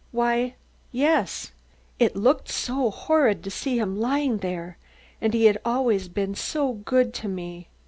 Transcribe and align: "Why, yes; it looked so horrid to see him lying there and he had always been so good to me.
"Why, 0.11 0.55
yes; 0.91 1.51
it 1.99 2.15
looked 2.15 2.49
so 2.49 2.89
horrid 2.89 3.43
to 3.43 3.51
see 3.51 3.77
him 3.77 3.99
lying 3.99 4.37
there 4.39 4.79
and 5.21 5.31
he 5.31 5.45
had 5.45 5.61
always 5.63 6.09
been 6.09 6.33
so 6.33 6.73
good 6.73 7.13
to 7.13 7.27
me. 7.27 7.67